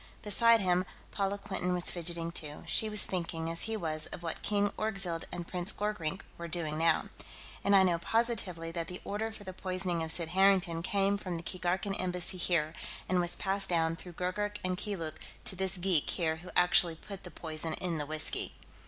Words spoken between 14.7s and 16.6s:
Keeluk to this geek here who